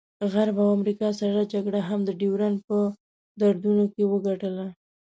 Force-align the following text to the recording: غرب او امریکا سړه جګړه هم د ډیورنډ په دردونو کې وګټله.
غرب 0.31 0.55
او 0.63 0.69
امریکا 0.77 1.09
سړه 1.19 1.43
جګړه 1.53 1.79
هم 1.89 1.99
د 2.05 2.09
ډیورنډ 2.19 2.57
په 2.67 2.77
دردونو 3.41 3.85
کې 3.93 4.03
وګټله. 4.11 4.67